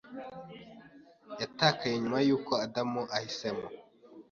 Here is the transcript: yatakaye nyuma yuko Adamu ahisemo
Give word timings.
yatakaye 1.41 1.95
nyuma 2.01 2.19
yuko 2.27 2.51
Adamu 2.65 3.01
ahisemo 3.15 3.65